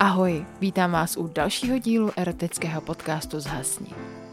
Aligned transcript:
Ahoj, 0.00 0.46
vítám 0.60 0.92
vás 0.92 1.16
u 1.16 1.26
dalšího 1.26 1.78
dílu 1.78 2.10
erotického 2.16 2.80
podcastu 2.80 3.40
Zhasni. 3.40 3.90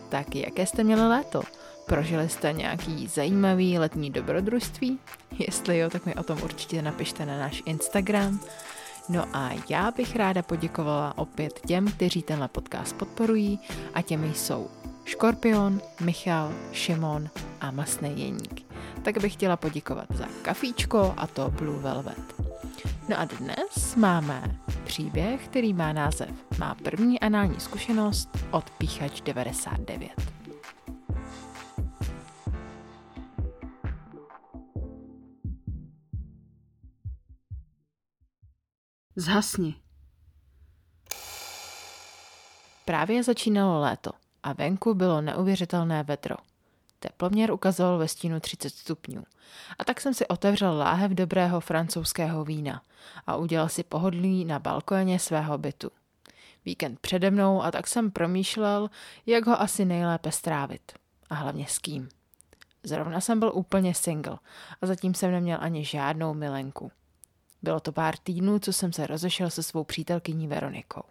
Tak 0.10 0.36
jaké 0.36 0.66
jste 0.66 0.84
měli 0.84 1.08
léto? 1.08 1.42
Prožili 1.86 2.30
jste 2.30 2.54
nějaký 2.54 3.08
zajímavý 3.08 3.80
letní 3.80 4.12
dobrodružství? 4.12 5.00
Jestli 5.40 5.78
jo, 5.78 5.90
tak 5.90 6.06
mi 6.06 6.16
o 6.16 6.24
tom 6.24 6.42
určitě 6.44 6.82
napište 6.82 7.26
na 7.26 7.40
náš 7.40 7.64
Instagram. 7.66 8.40
No 9.10 9.26
a 9.34 9.52
já 9.70 9.92
bych 9.92 10.16
ráda 10.16 10.42
poděkovala 10.42 11.18
opět 11.18 11.60
těm, 11.68 11.88
kteří 11.88 12.22
tenhle 12.22 12.48
podcast 12.48 12.96
podporují 12.96 13.60
a 13.94 14.02
těmi 14.02 14.34
jsou 14.34 14.70
Škorpion, 15.06 15.82
Michal, 16.02 16.54
Šimon 16.72 17.30
a 17.62 17.72
Masný 17.72 18.22
Jeník. 18.22 18.66
Tak 19.04 19.18
bych 19.18 19.34
chtěla 19.34 19.58
poděkovat 19.58 20.06
za 20.10 20.26
kafíčko 20.42 21.14
a 21.18 21.28
to 21.28 21.50
Blue 21.50 21.80
Velvet. 21.80 22.36
No 23.10 23.20
a 23.20 23.26
dnes 23.26 23.96
máme 23.96 24.65
příběh, 24.86 25.48
který 25.48 25.74
má 25.74 25.94
název 25.94 26.60
Má 26.60 26.76
první 26.76 27.20
anální 27.20 27.60
zkušenost 27.60 28.30
od 28.52 28.70
Píchač 28.70 29.22
99. 29.22 30.12
Zhasni. 39.16 39.76
Právě 42.86 43.24
začínalo 43.24 43.82
léto 43.82 44.12
a 44.44 44.54
venku 44.54 44.94
bylo 44.94 45.22
neuvěřitelné 45.22 46.04
vedro. 46.04 46.36
Teploměr 47.08 47.52
ukazoval 47.52 47.98
ve 47.98 48.08
stínu 48.08 48.40
30 48.40 48.70
stupňů. 48.70 49.24
A 49.80 49.84
tak 49.84 50.02
jsem 50.02 50.14
si 50.14 50.28
otevřel 50.28 50.78
láhev 50.78 51.12
dobrého 51.12 51.60
francouzského 51.60 52.46
vína 52.46 52.82
a 53.28 53.36
udělal 53.36 53.70
si 53.70 53.84
pohodlí 53.84 54.46
na 54.46 54.60
balkoně 54.60 55.20
svého 55.20 55.58
bytu. 55.58 55.92
Víkend 56.66 57.00
přede 57.00 57.32
mnou 57.32 57.64
a 57.64 57.72
tak 57.72 57.88
jsem 57.88 58.12
promýšlel, 58.12 58.90
jak 59.26 59.46
ho 59.46 59.62
asi 59.62 59.86
nejlépe 59.86 60.32
strávit. 60.32 60.92
A 61.30 61.36
hlavně 61.36 61.66
s 61.68 61.80
kým. 61.80 62.10
Zrovna 62.84 63.22
jsem 63.22 63.40
byl 63.40 63.52
úplně 63.56 63.94
single 63.94 64.38
a 64.82 64.86
zatím 64.86 65.14
jsem 65.14 65.32
neměl 65.32 65.58
ani 65.62 65.86
žádnou 65.86 66.34
milenku. 66.34 66.92
Bylo 67.62 67.80
to 67.80 67.92
pár 67.92 68.18
týdnů, 68.18 68.60
co 68.60 68.74
jsem 68.74 68.94
se 68.94 69.08
rozešel 69.08 69.50
se 69.50 69.64
svou 69.64 69.84
přítelkyní 69.84 70.48
Veronikou. 70.48 71.04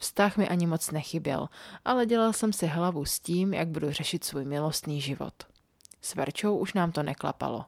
Vztah 0.00 0.36
mi 0.36 0.48
ani 0.48 0.66
moc 0.66 0.90
nechyběl, 0.90 1.48
ale 1.84 2.06
dělal 2.06 2.32
jsem 2.32 2.52
si 2.52 2.66
hlavu 2.66 3.04
s 3.04 3.20
tím, 3.20 3.54
jak 3.54 3.68
budu 3.68 3.92
řešit 3.92 4.24
svůj 4.24 4.44
milostný 4.44 5.00
život. 5.00 5.34
S 6.02 6.14
Verčou 6.14 6.56
už 6.56 6.74
nám 6.74 6.92
to 6.92 7.02
neklapalo, 7.02 7.64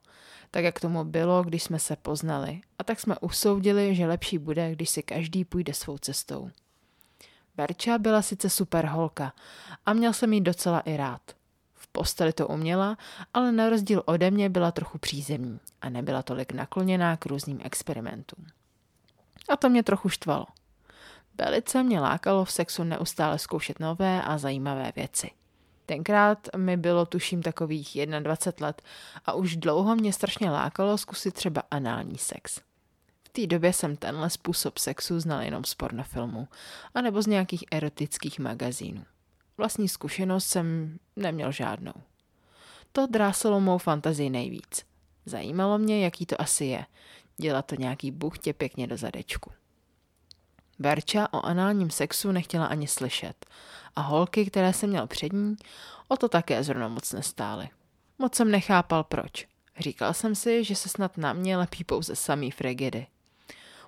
tak 0.50 0.64
jak 0.64 0.80
tomu 0.80 1.04
bylo, 1.04 1.42
když 1.42 1.62
jsme 1.62 1.78
se 1.78 1.96
poznali, 1.96 2.60
a 2.78 2.84
tak 2.84 3.00
jsme 3.00 3.18
usoudili, 3.18 3.94
že 3.94 4.06
lepší 4.06 4.38
bude, 4.38 4.72
když 4.72 4.90
si 4.90 5.02
každý 5.02 5.44
půjde 5.44 5.74
svou 5.74 5.98
cestou. 5.98 6.50
Verča 7.56 7.98
byla 7.98 8.22
sice 8.22 8.50
super 8.50 8.86
holka 8.86 9.32
a 9.86 9.92
měl 9.92 10.12
jsem 10.12 10.32
jí 10.32 10.40
docela 10.40 10.80
i 10.80 10.96
rád. 10.96 11.22
V 11.74 11.88
posteli 11.88 12.32
to 12.32 12.48
uměla, 12.48 12.96
ale 13.34 13.52
na 13.52 13.68
rozdíl 13.68 14.02
ode 14.06 14.30
mě 14.30 14.48
byla 14.48 14.72
trochu 14.72 14.98
přízemní 14.98 15.60
a 15.80 15.88
nebyla 15.88 16.22
tolik 16.22 16.52
nakloněná 16.52 17.16
k 17.16 17.26
různým 17.26 17.60
experimentům. 17.64 18.46
A 19.48 19.56
to 19.56 19.68
mě 19.68 19.82
trochu 19.82 20.08
štvalo. 20.08 20.46
Velice 21.38 21.82
mě 21.82 22.00
lákalo 22.00 22.44
v 22.44 22.52
sexu 22.52 22.84
neustále 22.84 23.38
zkoušet 23.38 23.80
nové 23.80 24.22
a 24.22 24.38
zajímavé 24.38 24.92
věci. 24.96 25.30
Tenkrát 25.86 26.48
mi 26.56 26.76
bylo 26.76 27.06
tuším 27.06 27.42
takových 27.42 27.98
21 28.20 28.66
let 28.66 28.82
a 29.24 29.32
už 29.32 29.56
dlouho 29.56 29.96
mě 29.96 30.12
strašně 30.12 30.50
lákalo 30.50 30.98
zkusit 30.98 31.34
třeba 31.34 31.62
anální 31.70 32.18
sex. 32.18 32.60
V 33.24 33.28
té 33.28 33.46
době 33.46 33.72
jsem 33.72 33.96
tenhle 33.96 34.30
způsob 34.30 34.78
sexu 34.78 35.20
znal 35.20 35.42
jenom 35.42 35.64
z 35.64 35.74
pornofilmů, 35.74 36.48
anebo 36.94 37.22
z 37.22 37.26
nějakých 37.26 37.64
erotických 37.70 38.38
magazínů. 38.38 39.04
Vlastní 39.56 39.88
zkušenost 39.88 40.44
jsem 40.44 40.98
neměl 41.16 41.52
žádnou. 41.52 41.92
To 42.92 43.06
drásalo 43.06 43.60
mou 43.60 43.78
fantazii 43.78 44.30
nejvíc. 44.30 44.84
Zajímalo 45.26 45.78
mě, 45.78 46.04
jaký 46.04 46.26
to 46.26 46.40
asi 46.40 46.64
je. 46.64 46.86
Dělat 47.36 47.66
to 47.66 47.74
nějaký 47.74 48.10
buchtě 48.10 48.52
pěkně 48.52 48.86
do 48.86 48.96
zadečku. 48.96 49.50
Verča 50.78 51.28
o 51.32 51.46
análním 51.46 51.90
sexu 51.90 52.32
nechtěla 52.32 52.66
ani 52.66 52.86
slyšet 52.86 53.46
a 53.96 54.00
holky, 54.00 54.46
které 54.46 54.72
jsem 54.72 54.90
měl 54.90 55.06
před 55.06 55.32
ní, 55.32 55.56
o 56.08 56.16
to 56.16 56.28
také 56.28 56.64
zrovna 56.64 56.88
moc 56.88 57.12
nestály. 57.12 57.68
Moc 58.18 58.34
jsem 58.34 58.50
nechápal 58.50 59.04
proč. 59.04 59.46
Říkal 59.78 60.14
jsem 60.14 60.34
si, 60.34 60.64
že 60.64 60.76
se 60.76 60.88
snad 60.88 61.18
na 61.18 61.32
mě 61.32 61.56
lepí 61.56 61.84
pouze 61.84 62.16
samý 62.16 62.50
frigidy. 62.50 63.06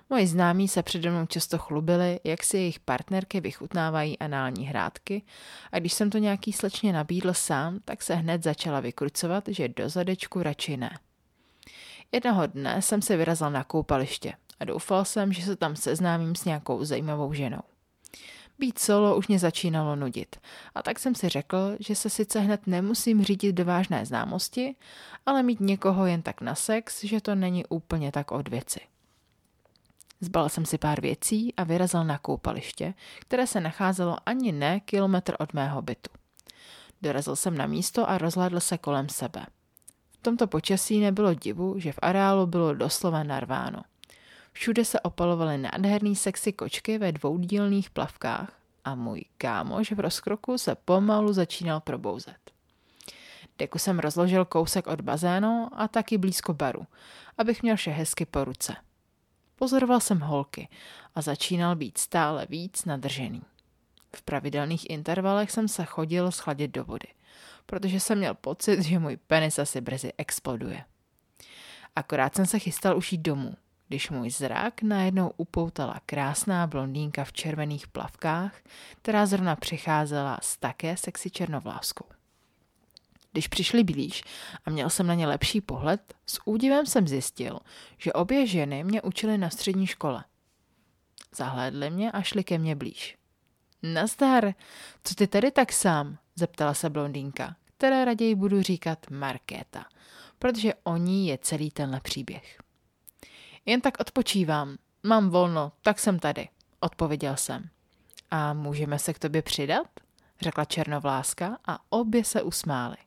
Moji 0.09 0.27
známí 0.27 0.67
se 0.67 0.83
přede 0.83 1.11
mnou 1.11 1.25
často 1.25 1.57
chlubili, 1.57 2.19
jak 2.23 2.43
si 2.43 2.57
jejich 2.57 2.79
partnerky 2.79 3.41
vychutnávají 3.41 4.19
anální 4.19 4.67
hrádky 4.67 5.21
a 5.71 5.79
když 5.79 5.93
jsem 5.93 6.09
to 6.09 6.17
nějaký 6.17 6.53
slečně 6.53 6.93
nabídl 6.93 7.33
sám, 7.33 7.79
tak 7.85 8.03
se 8.03 8.15
hned 8.15 8.43
začala 8.43 8.79
vykrucovat, 8.79 9.43
že 9.47 9.67
do 9.67 9.89
zadečku 9.89 10.43
radši 10.43 10.77
ne. 10.77 10.99
Jednoho 12.11 12.47
dne 12.47 12.81
jsem 12.81 13.01
se 13.01 13.17
vyrazil 13.17 13.49
na 13.49 13.63
koupaliště 13.63 14.33
a 14.59 14.65
doufal 14.65 15.05
jsem, 15.05 15.33
že 15.33 15.41
se 15.41 15.55
tam 15.55 15.75
seznámím 15.75 16.35
s 16.35 16.45
nějakou 16.45 16.83
zajímavou 16.83 17.33
ženou. 17.33 17.61
Být 18.59 18.79
solo 18.79 19.15
už 19.15 19.27
mě 19.27 19.39
začínalo 19.39 19.95
nudit 19.95 20.35
a 20.75 20.83
tak 20.83 20.99
jsem 20.99 21.15
si 21.15 21.29
řekl, 21.29 21.77
že 21.79 21.95
se 21.95 22.09
sice 22.09 22.39
hned 22.39 22.67
nemusím 22.67 23.23
řídit 23.23 23.53
do 23.53 23.65
vážné 23.65 24.05
známosti, 24.05 24.75
ale 25.25 25.43
mít 25.43 25.59
někoho 25.59 26.05
jen 26.05 26.21
tak 26.21 26.41
na 26.41 26.55
sex, 26.55 27.03
že 27.03 27.21
to 27.21 27.35
není 27.35 27.65
úplně 27.65 28.11
tak 28.11 28.31
od 28.31 28.47
věci. 28.47 28.79
Zbal 30.21 30.49
jsem 30.49 30.65
si 30.65 30.77
pár 30.77 31.01
věcí 31.01 31.53
a 31.55 31.63
vyrazil 31.63 32.03
na 32.03 32.17
koupaliště, 32.17 32.93
které 33.19 33.47
se 33.47 33.61
nacházelo 33.61 34.17
ani 34.25 34.51
ne 34.51 34.79
kilometr 34.79 35.35
od 35.39 35.53
mého 35.53 35.81
bytu. 35.81 36.09
Dorazil 37.01 37.35
jsem 37.35 37.57
na 37.57 37.67
místo 37.67 38.09
a 38.09 38.17
rozhlédl 38.17 38.59
se 38.59 38.77
kolem 38.77 39.09
sebe. 39.09 39.45
V 40.11 40.23
tomto 40.23 40.47
počasí 40.47 40.99
nebylo 40.99 41.33
divu, 41.33 41.79
že 41.79 41.91
v 41.91 41.99
areálu 42.01 42.45
bylo 42.47 42.73
doslova 42.73 43.23
narváno– 43.23 43.81
Všude 44.55 44.85
se 44.85 44.99
opalovaly 44.99 45.57
nádherný 45.57 46.15
sexy 46.15 46.53
kočky 46.53 46.97
ve 46.97 47.11
dvoudílných 47.11 47.89
plavkách 47.89 48.53
a 48.85 48.95
můj 48.95 49.25
kámoš 49.37 49.91
v 49.91 49.99
rozkroku 49.99 50.57
se 50.57 50.75
pomalu 50.75 51.33
začínal 51.33 51.79
probouzet. 51.79 52.37
Deku 53.59 53.79
jsem 53.79 53.99
rozložil 53.99 54.45
kousek 54.45 54.87
od 54.87 55.01
bazénu 55.01 55.69
a 55.73 55.87
taky 55.87 56.17
blízko 56.17 56.53
baru, 56.53 56.87
abych 57.37 57.63
měl 57.63 57.75
vše 57.75 57.91
hezky 57.91 58.25
po 58.25 58.43
ruce. 58.43 58.75
Pozoroval 59.55 59.99
jsem 59.99 60.19
holky 60.19 60.69
a 61.15 61.21
začínal 61.21 61.75
být 61.75 61.97
stále 61.97 62.47
víc 62.49 62.85
nadržený. 62.85 63.41
V 64.15 64.21
pravidelných 64.21 64.89
intervalech 64.89 65.51
jsem 65.51 65.67
se 65.67 65.85
chodil 65.85 66.31
schladit 66.31 66.71
do 66.71 66.83
vody, 66.83 67.07
protože 67.65 67.99
jsem 67.99 68.17
měl 68.17 68.33
pocit, 68.33 68.81
že 68.81 68.99
můj 68.99 69.17
penis 69.17 69.59
asi 69.59 69.81
brzy 69.81 70.11
exploduje. 70.17 70.83
Akorát 71.95 72.35
jsem 72.35 72.45
se 72.45 72.59
chystal 72.59 72.97
už 72.97 73.11
jít 73.11 73.21
domů, 73.21 73.55
když 73.87 74.09
můj 74.09 74.29
zrak 74.29 74.81
najednou 74.81 75.31
upoutala 75.37 76.01
krásná 76.05 76.67
blondýnka 76.67 77.23
v 77.23 77.33
červených 77.33 77.87
plavkách, 77.87 78.61
která 79.01 79.25
zrovna 79.25 79.55
přicházela 79.55 80.39
s 80.41 80.57
také 80.57 80.97
sexy 80.97 81.29
černovláskou. 81.29 82.05
Když 83.31 83.47
přišli 83.47 83.83
blíž 83.83 84.23
a 84.65 84.69
měl 84.69 84.89
jsem 84.89 85.07
na 85.07 85.13
ně 85.13 85.27
lepší 85.27 85.61
pohled, 85.61 86.13
s 86.25 86.39
údivem 86.45 86.85
jsem 86.85 87.07
zjistil, 87.07 87.59
že 87.97 88.13
obě 88.13 88.47
ženy 88.47 88.83
mě 88.83 89.01
učily 89.01 89.37
na 89.37 89.49
střední 89.49 89.87
škole. 89.87 90.23
Zahlédli 91.35 91.89
mě 91.89 92.11
a 92.11 92.21
šli 92.21 92.43
ke 92.43 92.57
mně 92.57 92.75
blíž. 92.75 93.17
Nazdar, 93.83 94.53
co 95.03 95.15
ty 95.15 95.27
tady 95.27 95.51
tak 95.51 95.73
sám? 95.73 96.17
zeptala 96.35 96.73
se 96.73 96.89
blondýnka, 96.89 97.55
které 97.77 98.05
raději 98.05 98.35
budu 98.35 98.61
říkat 98.61 99.09
Markéta, 99.09 99.85
protože 100.39 100.73
o 100.83 100.97
ní 100.97 101.27
je 101.27 101.37
celý 101.37 101.71
tenhle 101.71 101.99
příběh. 101.99 102.64
Jen 103.65 103.81
tak 103.81 103.99
odpočívám. 103.99 104.77
Mám 105.03 105.29
volno, 105.29 105.71
tak 105.81 105.99
jsem 105.99 106.19
tady, 106.19 106.49
odpověděl 106.79 107.35
jsem. 107.35 107.69
A 108.31 108.53
můžeme 108.53 108.99
se 108.99 109.13
k 109.13 109.19
tobě 109.19 109.41
přidat? 109.41 109.87
řekla 110.41 110.65
černovláska 110.65 111.57
a 111.65 111.79
obě 111.89 112.23
se 112.23 112.41
usmály. 112.41 112.97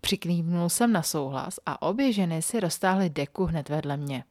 Přiklívnul 0.00 0.68
jsem 0.68 0.92
na 0.92 1.02
souhlas 1.02 1.58
a 1.66 1.82
obě 1.82 2.12
ženy 2.12 2.42
si 2.42 2.60
roztáhly 2.60 3.10
deku 3.10 3.44
hned 3.44 3.68
vedle 3.68 3.96
mě. 3.96 4.24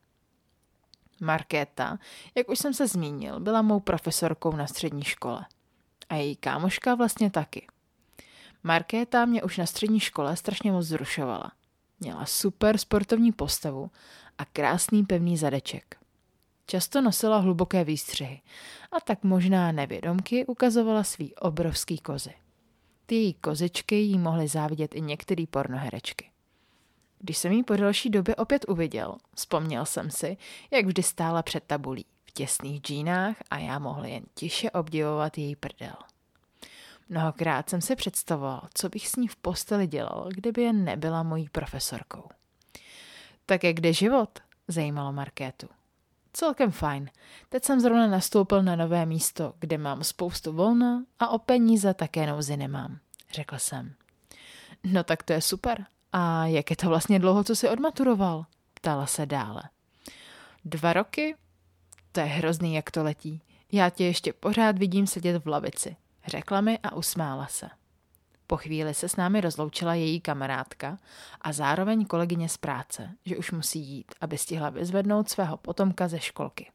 Markéta, 1.21 1.97
jak 2.35 2.50
už 2.50 2.59
jsem 2.59 2.73
se 2.73 2.88
zmínil, 2.88 3.39
byla 3.39 3.61
mou 3.61 3.79
profesorkou 3.79 4.56
na 4.56 4.68
střední 4.68 5.03
škole. 5.03 5.45
A 6.09 6.15
její 6.15 6.35
kámoška 6.35 6.95
vlastně 6.95 7.31
taky. 7.31 7.68
Markéta 8.63 9.25
mě 9.25 9.44
už 9.44 9.57
na 9.57 9.65
střední 9.65 10.00
škole 10.00 10.35
strašně 10.35 10.71
moc 10.71 10.85
zrušovala. 10.85 11.51
Měla 12.00 12.25
super 12.25 12.77
sportovní 12.77 13.31
postavu 13.31 13.92
a 14.38 14.45
krásný 14.45 15.03
pevný 15.03 15.38
zadeček. 15.38 15.97
Často 16.65 17.01
nosila 17.01 17.38
hluboké 17.38 17.83
výstřihy 17.83 18.42
a 18.92 19.00
tak 19.00 19.24
možná 19.24 19.71
nevědomky 19.71 20.45
ukazovala 20.45 21.03
svý 21.03 21.36
obrovský 21.36 21.97
kozy. 21.97 22.33
Ty 23.06 23.15
její 23.15 23.33
kozičky 23.33 23.95
jí 23.95 24.19
mohly 24.19 24.47
závidět 24.47 24.95
i 24.95 25.01
některý 25.01 25.47
pornoherečky. 25.47 26.31
Když 27.19 27.38
jsem 27.38 27.51
jí 27.51 27.63
po 27.63 27.75
delší 27.75 28.09
době 28.09 28.36
opět 28.36 28.65
uviděl, 28.68 29.15
vzpomněl 29.36 29.86
jsem 29.86 30.12
si, 30.12 30.38
jak 30.71 30.86
vždy 30.86 31.03
stála 31.03 31.44
před 31.44 31.63
tabulí, 31.63 32.06
v 32.25 32.31
těsných 32.31 32.81
džínách 32.81 33.36
a 33.50 33.57
já 33.57 33.80
mohl 33.80 34.06
jen 34.06 34.24
tiše 34.33 34.71
obdivovat 34.71 35.38
její 35.38 35.56
prdel. 35.56 35.95
Mnohokrát 37.10 37.69
jsem 37.69 37.81
si 37.81 37.96
představoval, 37.96 38.68
co 38.74 38.90
bych 38.90 39.07
s 39.07 39.16
ní 39.16 39.28
v 39.28 39.36
posteli 39.36 39.88
dělal, 39.88 40.30
kdyby 40.34 40.62
jen 40.62 40.84
nebyla 40.84 41.24
mojí 41.24 41.50
profesorkou. 41.50 42.30
Tak 43.46 43.63
jak 43.63 43.80
jde 43.80 43.94
život? 43.94 44.40
Zajímalo 44.68 45.13
Markétu. 45.13 45.68
Celkem 46.34 46.72
fajn. 46.72 47.10
Teď 47.50 47.63
jsem 47.63 47.80
zrovna 47.80 48.07
nastoupil 48.07 48.63
na 48.63 48.75
nové 48.75 49.06
místo, 49.06 49.54
kde 49.60 49.78
mám 49.78 50.04
spoustu 50.04 50.54
volna 50.54 51.04
a 51.19 51.28
o 51.28 51.40
peníze 51.40 51.94
také 51.94 52.28
nouzy 52.28 52.57
nemám, 52.57 53.00
řekl 53.34 53.57
jsem. 53.57 53.94
No 54.84 55.04
tak 55.04 55.24
to 55.24 55.34
je 55.34 55.42
super. 55.42 55.86
A 56.13 56.46
jak 56.46 56.69
je 56.69 56.75
to 56.75 56.90
vlastně 56.90 57.19
dlouho, 57.19 57.44
co 57.44 57.56
jsi 57.56 57.69
odmaturoval? 57.69 58.46
Ptala 58.74 59.06
se 59.06 59.25
dále. 59.25 59.63
Dva 60.66 60.94
roky? 60.94 61.36
To 62.12 62.19
je 62.19 62.25
hrozný, 62.25 62.74
jak 62.74 62.92
to 62.92 63.04
letí. 63.04 63.42
Já 63.72 63.90
tě 63.90 64.06
ještě 64.06 64.34
pořád 64.34 64.78
vidím 64.78 65.07
sedět 65.07 65.46
v 65.46 65.48
lavici, 65.48 65.96
řekla 66.27 66.62
mi 66.62 66.80
a 66.80 66.95
usmála 66.95 67.48
se. 67.48 67.69
Po 68.48 68.57
chvíli 68.57 68.94
se 68.94 69.10
s 69.10 69.16
námi 69.16 69.42
rozloučila 69.42 69.94
její 69.94 70.22
kamarádka 70.22 71.00
a 71.42 71.54
zároveň 71.54 72.06
kolegyně 72.06 72.50
z 72.50 72.57
práce, 72.57 73.10
že 73.25 73.38
už 73.38 73.51
musí 73.51 73.80
jít, 73.80 74.12
aby 74.22 74.38
stihla 74.38 74.69
vyzvednout 74.69 75.30
svého 75.30 75.57
potomka 75.57 76.07
ze 76.07 76.19
školky. 76.19 76.72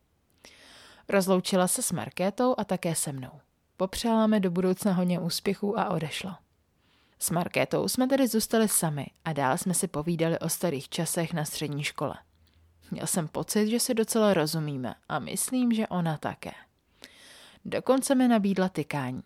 Rozloučila 1.08 1.68
se 1.68 1.82
s 1.82 1.92
Markétou 1.92 2.54
a 2.58 2.64
také 2.64 2.94
se 2.94 3.12
mnou. 3.12 3.40
Popřála 3.76 4.26
mi 4.26 4.40
do 4.40 4.50
budoucna 4.50 4.92
hodně 4.92 5.20
úspěchů 5.20 5.78
a 5.78 5.90
odešla. 5.90 6.38
S 7.18 7.30
Markétou 7.30 7.88
jsme 7.88 8.06
tedy 8.06 8.28
zůstali 8.28 8.68
sami 8.68 9.06
a 9.24 9.32
dál 9.32 9.58
jsme 9.58 9.74
si 9.74 9.88
povídali 9.88 10.38
o 10.38 10.48
starých 10.48 10.88
časech 10.88 11.32
na 11.32 11.44
střední 11.44 11.84
škole. 11.84 12.14
Měl 12.90 13.06
jsem 13.06 13.28
pocit, 13.28 13.68
že 13.68 13.80
si 13.80 13.94
docela 13.94 14.34
rozumíme 14.34 14.94
a 15.08 15.18
myslím, 15.18 15.72
že 15.72 15.88
ona 15.88 16.18
také. 16.18 16.52
Dokonce 17.64 18.14
mi 18.14 18.28
nabídla 18.28 18.68
tykání. 18.68 19.22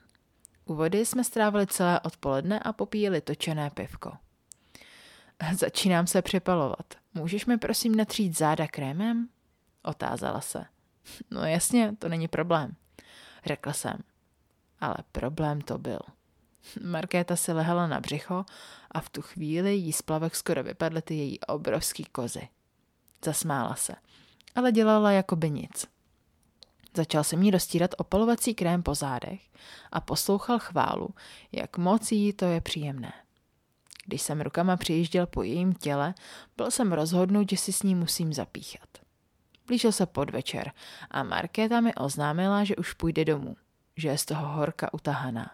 U 0.65 0.75
vody 0.75 1.07
jsme 1.07 1.25
strávili 1.25 1.67
celé 1.67 2.01
odpoledne 2.01 2.61
a 2.61 2.73
popíjeli 2.73 3.21
točené 3.21 3.71
pivko. 3.71 4.13
Začínám 5.53 6.07
se 6.07 6.23
připalovat. 6.23 6.95
Můžeš 7.15 7.47
mi 7.47 7.59
prosím 7.59 7.95
natřít 7.95 8.39
záda 8.39 8.67
krémem? 8.67 9.29
Otázala 9.83 10.41
se. 10.41 10.65
No 11.31 11.47
jasně, 11.47 11.97
to 11.99 12.09
není 12.09 12.29
problém, 12.29 12.77
řekla 13.47 13.73
jsem. 13.73 13.97
Ale 14.81 14.95
problém 15.13 15.61
to 15.61 15.79
byl. 15.79 15.99
Markéta 16.83 17.37
si 17.37 17.53
lehala 17.53 17.87
na 17.87 18.01
břicho 18.01 18.45
a 18.91 19.01
v 19.01 19.11
tu 19.11 19.23
chvíli 19.23 19.75
jí 19.75 19.93
z 19.93 20.03
plavek 20.03 20.37
skoro 20.37 20.63
vypadly 20.63 21.03
ty 21.03 21.15
její 21.15 21.41
obrovský 21.41 22.05
kozy. 22.05 22.49
Zasmála 23.25 23.75
se, 23.75 23.95
ale 24.55 24.73
dělala 24.73 25.13
jako 25.13 25.37
by 25.37 25.51
nic. 25.51 25.87
Začal 26.97 27.25
se 27.25 27.37
mi 27.37 27.51
roztírat 27.51 27.91
opalovací 27.99 28.55
krém 28.55 28.83
po 28.83 28.95
zádech 28.95 29.41
a 29.93 30.01
poslouchal 30.01 30.59
chválu, 30.59 31.09
jak 31.53 31.79
moc 31.79 32.13
jí 32.13 32.33
to 32.33 32.45
je 32.45 32.61
příjemné. 32.61 33.13
Když 34.07 34.23
jsem 34.23 34.41
rukama 34.41 34.77
přijížděl 34.77 35.27
po 35.27 35.43
jejím 35.43 35.75
těle, 35.75 36.15
byl 36.57 36.71
jsem 36.71 36.93
rozhodnut, 36.93 37.51
že 37.51 37.57
si 37.57 37.73
s 37.73 37.83
ní 37.83 37.95
musím 37.95 38.33
zapíchat. 38.33 38.89
Blížil 39.67 39.93
se 39.93 40.07
podvečer 40.07 40.73
a 41.11 41.23
Markéta 41.23 41.81
mi 41.81 41.95
oznámila, 41.95 42.65
že 42.65 42.77
už 42.77 42.93
půjde 42.93 43.25
domů, 43.25 43.57
že 43.97 44.09
je 44.09 44.19
z 44.19 44.25
toho 44.25 44.47
horka 44.47 44.95
utahaná. 44.95 45.51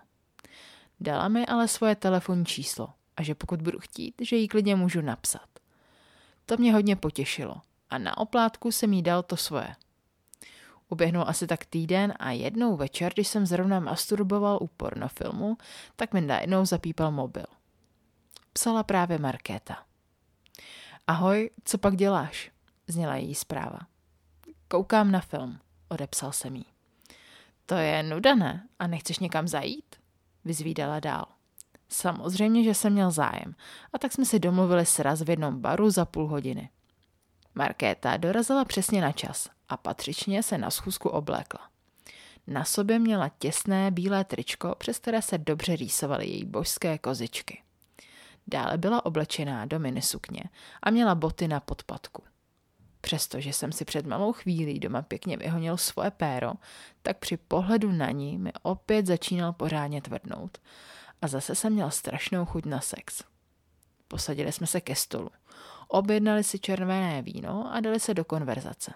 Dala 1.00 1.28
mi 1.28 1.46
ale 1.46 1.69
svoje 1.69 1.96
telefonní 1.96 2.46
číslo 2.46 2.88
a 3.16 3.22
že 3.22 3.34
pokud 3.34 3.62
budu 3.62 3.78
chtít, 3.78 4.14
že 4.20 4.37
jí 4.37 4.48
klidně 4.48 4.76
můžu 4.76 5.00
napsat. 5.00 5.48
To 6.46 6.56
mě 6.56 6.72
hodně 6.72 6.96
potěšilo 6.96 7.56
a 7.90 7.98
na 7.98 8.19
oplátku 8.19 8.72
jsem 8.72 8.92
jí 8.92 9.02
dal 9.02 9.22
to 9.22 9.37
svoje. 9.37 9.75
Uběhnul 10.90 11.25
asi 11.26 11.46
tak 11.46 11.64
týden 11.64 12.14
a 12.19 12.31
jednou 12.31 12.76
večer, 12.76 13.12
když 13.14 13.28
jsem 13.28 13.46
zrovna 13.46 13.81
masturboval 13.81 14.58
u 14.60 14.66
pornofilmu, 14.66 15.56
tak 15.96 16.14
mi 16.14 16.20
najednou 16.20 16.64
zapípal 16.64 17.10
mobil. 17.10 17.46
Psala 18.52 18.82
právě 18.82 19.19
Markéta. 19.19 19.84
Ahoj, 21.06 21.50
co 21.64 21.78
pak 21.78 21.96
děláš? 21.96 22.50
Zněla 22.87 23.16
její 23.16 23.34
zpráva. 23.34 23.78
Koukám 24.69 25.10
na 25.10 25.20
film, 25.20 25.58
odepsal 25.88 26.32
jsem 26.32 26.56
jí. 26.56 26.66
To 27.66 27.75
je 27.75 28.02
nuda, 28.02 28.34
ne? 28.34 28.69
A 28.78 28.87
nechceš 28.87 29.19
někam 29.19 29.48
zajít? 29.48 29.96
Vyzvídala 30.44 31.00
dál. 31.00 31.26
Samozřejmě, 31.88 32.64
že 32.64 32.75
jsem 32.75 32.92
měl 32.92 33.10
zájem 33.10 33.54
a 33.92 33.98
tak 33.98 34.12
jsme 34.12 34.25
si 34.25 34.38
domluvili 34.38 34.87
sraz 34.87 35.22
v 35.22 35.31
jednom 35.31 35.60
baru 35.60 35.90
za 35.90 36.04
půl 36.04 36.26
hodiny. 36.26 36.70
Markéta 37.54 38.16
dorazila 38.16 38.64
přesně 38.64 39.00
na 39.00 39.12
čas 39.12 39.48
a 39.70 39.76
patřičně 39.76 40.43
se 40.43 40.58
na 40.58 40.70
schůzku 40.70 41.08
oblékla. 41.08 41.70
Na 42.46 42.64
sobě 42.64 42.99
měla 42.99 43.31
těsné 43.38 43.90
bílé 43.90 44.25
tričko, 44.25 44.75
přes 44.78 44.99
které 44.99 45.22
se 45.22 45.38
dobře 45.38 45.76
rýsovaly 45.76 46.26
její 46.26 46.44
božské 46.44 46.99
kozičky. 46.99 47.62
Dále 48.46 48.78
byla 48.78 49.06
oblečená 49.06 49.67
do 49.67 49.78
minisukně 49.78 50.43
a 50.82 50.90
měla 50.90 51.14
boty 51.14 51.49
na 51.49 51.61
podpadku. 51.61 52.22
Přestože 53.00 53.52
jsem 53.52 53.72
si 53.72 53.84
před 53.84 54.06
malou 54.06 54.32
chvílí 54.32 54.78
doma 54.78 55.02
pěkně 55.02 55.37
vyhonil 55.37 55.76
svoje 55.76 56.11
péro, 56.11 56.52
tak 57.02 57.19
při 57.19 57.37
pohledu 57.37 57.93
na 57.93 58.11
ní 58.11 58.38
mi 58.38 58.52
opět 58.62 59.06
začínal 59.06 59.52
pořádně 59.52 60.02
tvrdnout 60.02 60.58
a 61.23 61.28
zase 61.28 61.55
jsem 61.55 61.73
měl 61.73 61.90
strašnou 61.90 62.44
chuť 62.44 62.64
na 62.64 62.81
sex. 62.81 63.25
Posadili 64.08 64.52
jsme 64.52 64.66
se 64.66 64.81
ke 64.81 64.94
stolu. 64.94 65.31
Objednali 65.88 66.44
si 66.44 66.58
červené 66.58 67.23
víno 67.23 67.75
a 67.75 67.81
dali 67.81 68.00
se 68.00 68.14
do 68.14 68.25
konverzace. 68.25 68.94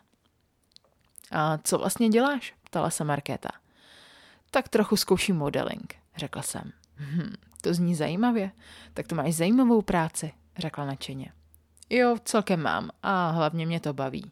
A 1.30 1.58
co 1.58 1.78
vlastně 1.78 2.08
děláš? 2.08 2.54
ptala 2.64 2.90
se 2.90 3.04
Markéta. 3.04 3.48
Tak 4.50 4.68
trochu 4.68 4.96
zkouším 4.96 5.36
modeling, 5.36 5.94
řekla 6.16 6.42
jsem. 6.42 6.72
Hm, 6.96 7.34
to 7.60 7.74
zní 7.74 7.94
zajímavě. 7.94 8.50
Tak 8.94 9.06
to 9.06 9.14
máš 9.14 9.34
zajímavou 9.34 9.82
práci, 9.82 10.32
řekla 10.58 10.84
nadšeně. 10.84 11.32
Jo, 11.90 12.16
celkem 12.24 12.62
mám 12.62 12.90
a 13.02 13.30
hlavně 13.30 13.66
mě 13.66 13.80
to 13.80 13.92
baví. 13.92 14.30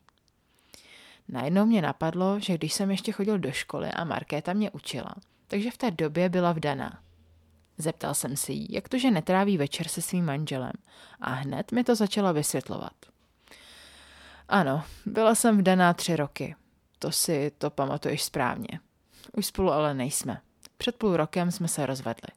Najednou 1.28 1.66
mě 1.66 1.82
napadlo, 1.82 2.40
že 2.40 2.54
když 2.54 2.72
jsem 2.72 2.90
ještě 2.90 3.12
chodil 3.12 3.38
do 3.38 3.52
školy 3.52 3.90
a 3.90 4.04
Markéta 4.04 4.52
mě 4.52 4.70
učila, 4.70 5.14
takže 5.48 5.70
v 5.70 5.76
té 5.76 5.90
době 5.90 6.28
byla 6.28 6.52
vdaná. 6.52 7.02
Zeptal 7.78 8.14
jsem 8.14 8.36
si 8.36 8.52
jí, 8.52 8.66
jak 8.70 8.88
to, 8.88 8.98
že 8.98 9.10
netráví 9.10 9.58
večer 9.58 9.88
se 9.88 10.02
svým 10.02 10.24
manželem 10.24 10.72
a 11.20 11.30
hned 11.30 11.72
mi 11.72 11.84
to 11.84 11.94
začala 11.94 12.32
vysvětlovat. 12.32 12.92
Ano, 14.48 14.84
byla 15.06 15.34
jsem 15.34 15.58
vdaná 15.58 15.94
tři 15.94 16.16
roky. 16.16 16.56
To 17.02 17.12
si 17.12 17.52
to 17.58 17.70
pamatuješ 17.70 18.22
správně. 18.22 18.80
Už 19.36 19.46
spolu 19.46 19.72
ale 19.72 19.94
nejsme. 19.94 20.40
Před 20.76 20.96
půl 20.96 21.16
rokem 21.16 21.50
jsme 21.50 21.68
se 21.68 21.86
rozvedli. 21.86 22.28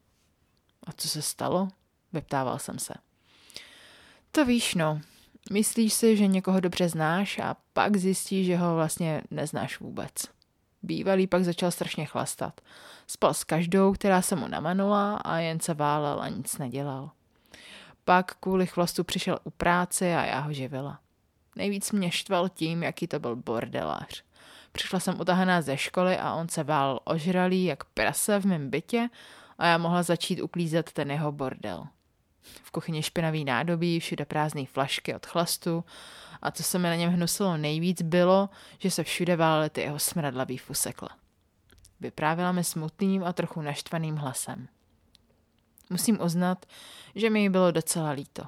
A 0.87 0.91
co 0.91 1.09
se 1.09 1.21
stalo? 1.21 1.67
Vyptával 2.13 2.59
jsem 2.59 2.79
se. 2.79 2.93
To 4.31 4.45
víš, 4.45 4.75
no. 4.75 5.01
Myslíš 5.51 5.93
si, 5.93 6.17
že 6.17 6.27
někoho 6.27 6.59
dobře 6.59 6.89
znáš 6.89 7.39
a 7.39 7.55
pak 7.73 7.97
zjistíš, 7.97 8.45
že 8.45 8.57
ho 8.57 8.75
vlastně 8.75 9.21
neznáš 9.31 9.79
vůbec. 9.79 10.11
Bývalý 10.83 11.27
pak 11.27 11.43
začal 11.43 11.71
strašně 11.71 12.05
chlastat. 12.05 12.61
Spal 13.07 13.33
s 13.33 13.43
každou, 13.43 13.93
která 13.93 14.21
se 14.21 14.35
mu 14.35 14.47
namanula 14.47 15.15
a 15.15 15.37
jen 15.37 15.59
se 15.59 15.73
válel 15.73 16.21
a 16.21 16.29
nic 16.29 16.57
nedělal. 16.57 17.11
Pak 18.05 18.35
kvůli 18.39 18.67
chlastu 18.67 19.03
přišel 19.03 19.39
u 19.43 19.49
práce 19.49 20.15
a 20.15 20.25
já 20.25 20.39
ho 20.39 20.53
živila. 20.53 20.99
Nejvíc 21.55 21.91
mě 21.91 22.11
štval 22.11 22.49
tím, 22.49 22.83
jaký 22.83 23.07
to 23.07 23.19
byl 23.19 23.35
bordelář. 23.35 24.24
Přišla 24.75 24.99
jsem 24.99 25.21
utahaná 25.21 25.61
ze 25.61 25.77
školy 25.77 26.17
a 26.17 26.33
on 26.33 26.49
se 26.49 26.63
válel 26.63 26.99
ožralý 27.03 27.65
jak 27.65 27.83
prase 27.83 28.39
v 28.39 28.45
mém 28.45 28.69
bytě 28.69 29.09
a 29.57 29.67
já 29.67 29.77
mohla 29.77 30.03
začít 30.03 30.41
uklízet 30.41 30.91
ten 30.91 31.11
jeho 31.11 31.31
bordel. 31.31 31.87
V 32.63 32.71
kuchyni 32.71 33.03
špinavý 33.03 33.45
nádobí, 33.45 33.99
všude 33.99 34.25
prázdné 34.25 34.65
flašky 34.65 35.15
od 35.15 35.25
chlastu 35.25 35.83
a 36.41 36.51
co 36.51 36.63
se 36.63 36.79
mi 36.79 36.83
na 36.83 36.95
něm 36.95 37.11
hnusilo 37.11 37.57
nejvíc 37.57 38.01
bylo, 38.01 38.49
že 38.79 38.91
se 38.91 39.03
všude 39.03 39.35
válely 39.35 39.69
ty 39.69 39.81
jeho 39.81 39.99
smradlavý 39.99 40.57
fusekle. 40.57 41.09
Vyprávěla 41.99 42.51
mi 42.51 42.63
smutným 42.63 43.23
a 43.23 43.33
trochu 43.33 43.61
naštvaným 43.61 44.15
hlasem. 44.15 44.67
Musím 45.89 46.21
uznat, 46.21 46.65
že 47.15 47.29
mi 47.29 47.49
bylo 47.49 47.71
docela 47.71 48.09
líto. 48.09 48.43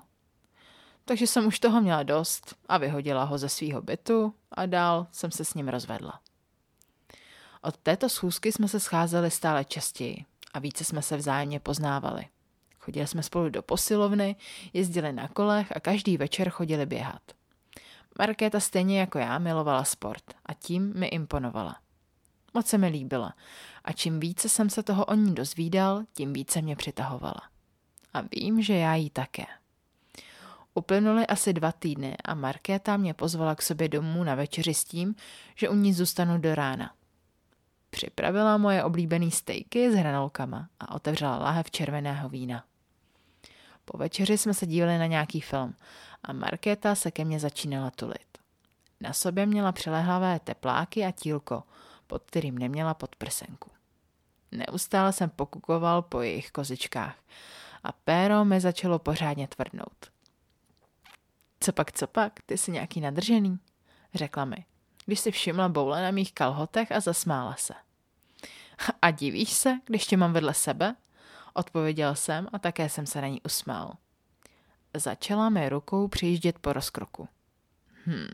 Takže 1.07 1.27
jsem 1.27 1.47
už 1.47 1.59
toho 1.59 1.81
měla 1.81 2.03
dost 2.03 2.55
a 2.69 2.77
vyhodila 2.77 3.23
ho 3.23 3.37
ze 3.37 3.49
svého 3.49 3.81
bytu 3.81 4.33
a 4.51 4.65
dál 4.65 5.07
jsem 5.11 5.31
se 5.31 5.45
s 5.45 5.53
ním 5.53 5.67
rozvedla. 5.67 6.19
Od 7.61 7.77
této 7.77 8.09
schůzky 8.09 8.51
jsme 8.51 8.67
se 8.67 8.79
scházeli 8.79 9.31
stále 9.31 9.65
častěji 9.65 10.25
a 10.53 10.59
více 10.59 10.83
jsme 10.83 11.01
se 11.01 11.17
vzájemně 11.17 11.59
poznávali. 11.59 12.25
Chodili 12.79 13.07
jsme 13.07 13.23
spolu 13.23 13.49
do 13.49 13.61
posilovny, 13.61 14.35
jezdili 14.73 15.13
na 15.13 15.27
kolech 15.27 15.75
a 15.75 15.79
každý 15.79 16.17
večer 16.17 16.49
chodili 16.49 16.85
běhat. 16.85 17.21
Markéta 18.19 18.59
stejně 18.59 18.99
jako 18.99 19.17
já 19.17 19.39
milovala 19.39 19.83
sport 19.83 20.23
a 20.45 20.53
tím 20.53 20.93
mi 20.95 21.07
imponovala. 21.07 21.77
Moc 22.53 22.67
se 22.67 22.77
mi 22.77 22.87
líbila 22.87 23.33
a 23.83 23.91
čím 23.91 24.19
více 24.19 24.49
jsem 24.49 24.69
se 24.69 24.83
toho 24.83 25.05
o 25.05 25.13
ní 25.13 25.35
dozvídal, 25.35 26.03
tím 26.13 26.33
více 26.33 26.61
mě 26.61 26.75
přitahovala. 26.75 27.41
A 28.13 28.21
vím, 28.21 28.61
že 28.61 28.73
já 28.73 28.95
jí 28.95 29.09
také. 29.09 29.45
Uplynuly 30.77 31.27
asi 31.27 31.53
dva 31.53 31.72
týdny 31.72 32.17
a 32.25 32.34
Markéta 32.34 32.98
mě 32.98 33.13
pozvala 33.13 33.55
k 33.55 33.62
sobě 33.62 33.89
domů 33.89 34.24
na 34.24 34.36
večeři 34.36 34.74
s 34.74 34.84
tím, 34.84 35.15
že 35.55 35.69
u 35.69 35.75
ní 35.75 35.93
zůstanu 35.93 36.38
do 36.38 36.55
rána. 36.55 36.93
Připravila 37.89 38.57
moje 38.57 38.84
oblíbené 38.84 39.31
stejky 39.31 39.91
s 39.91 39.96
hranolkama 39.96 40.69
a 40.79 40.96
otevřela 40.96 41.38
láhev 41.38 41.72
červeného 41.72 42.29
vína. 42.29 42.63
Po 43.86 43.98
večeři 43.98 44.38
jsme 44.38 44.53
se 44.53 44.65
dívali 44.65 44.98
na 44.98 45.05
nějaký 45.05 45.41
film 45.41 45.75
a 46.24 46.34
Markéta 46.34 46.96
se 46.96 47.12
ke 47.12 47.25
mně 47.25 47.39
začínala 47.39 47.91
tulit. 47.91 48.38
Na 49.01 49.13
sobě 49.13 49.46
měla 49.46 49.72
přilehlavé 49.72 50.39
tepláky 50.39 51.05
a 51.05 51.12
tílko, 51.12 51.63
pod 52.07 52.24
kterým 52.24 52.57
neměla 52.57 52.93
podprsenku. 52.93 53.72
Neustále 54.51 55.13
jsem 55.13 55.29
pokukoval 55.29 56.01
po 56.01 56.22
jejich 56.22 56.51
kozičkách 56.51 57.15
a 57.84 57.91
péro 57.91 58.46
mi 58.46 58.60
začalo 58.60 59.00
pořádně 59.00 59.48
tvrdnout. 59.48 60.16
Co 61.59 61.73
pak, 61.73 61.91
co 61.91 62.07
pak, 62.07 62.41
ty 62.45 62.57
jsi 62.57 62.71
nějaký 62.71 63.01
nadržený, 63.01 63.59
řekla 64.13 64.45
mi, 64.45 64.65
když 65.05 65.19
si 65.19 65.31
všimla 65.31 65.69
boule 65.69 66.01
na 66.01 66.11
mých 66.11 66.33
kalhotech 66.33 66.91
a 66.91 66.99
zasmála 66.99 67.55
se. 67.55 67.73
A 69.01 69.11
divíš 69.11 69.53
se, 69.53 69.73
když 69.85 70.05
tě 70.05 70.17
mám 70.17 70.33
vedle 70.33 70.53
sebe? 70.53 70.95
Odpověděl 71.53 72.15
jsem 72.15 72.47
a 72.53 72.59
také 72.59 72.89
jsem 72.89 73.05
se 73.05 73.21
na 73.21 73.27
ní 73.27 73.41
usmál. 73.41 73.93
Začala 74.93 75.49
mi 75.49 75.69
rukou 75.69 76.07
přijíždět 76.07 76.59
po 76.59 76.73
rozkroku. 76.73 77.27
Hm, 78.05 78.33